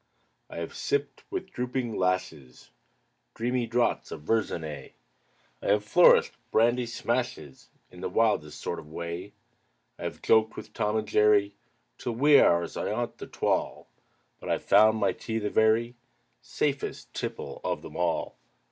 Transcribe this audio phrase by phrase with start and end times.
[0.49, 2.71] I have sipped, with drooping lashes,
[3.35, 4.93] Dreamy draughts of Verzenay;
[5.61, 9.33] I have flourished brandy smashes In the wildest sort of way;
[9.99, 11.53] I have joked with "Tom and Jerry"
[11.99, 13.89] Till wee hours ayont the twal'
[14.39, 15.93] But I've found my tea the very
[16.41, 18.33] Safest tipple of them all!